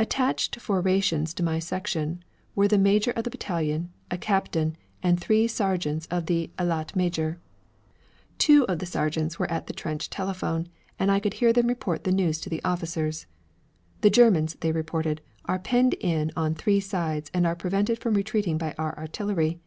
Attached 0.00 0.58
for 0.60 0.80
rations 0.80 1.32
to 1.34 1.42
my 1.44 1.60
section 1.60 2.24
were 2.56 2.66
the 2.66 2.76
major 2.76 3.12
of 3.12 3.22
the 3.22 3.30
battalion, 3.30 3.92
a 4.10 4.18
captain, 4.18 4.76
and 5.00 5.20
three 5.20 5.46
sergeants 5.46 6.06
of 6.10 6.26
the 6.26 6.50
état 6.58 6.96
major. 6.96 7.38
Two 8.36 8.64
of 8.66 8.80
the 8.80 8.84
sergeants 8.84 9.38
were 9.38 9.48
at 9.48 9.68
the 9.68 9.72
trench 9.72 10.10
telephone, 10.10 10.66
and 10.98 11.08
I 11.08 11.20
could 11.20 11.34
hear 11.34 11.52
them 11.52 11.68
report 11.68 12.02
the 12.02 12.10
news 12.10 12.40
to 12.40 12.50
the 12.50 12.64
officers. 12.64 13.26
'The 14.00 14.10
Germans' 14.10 14.54
they 14.54 14.72
reported, 14.72 15.20
'are 15.44 15.60
penned 15.60 15.94
in 16.00 16.32
on 16.34 16.56
three 16.56 16.80
sides 16.80 17.30
and 17.32 17.46
are 17.46 17.54
prevented 17.54 18.00
from 18.00 18.14
retreating 18.14 18.58
by 18.58 18.74
our 18.76 18.98
artillery.' 18.98 19.60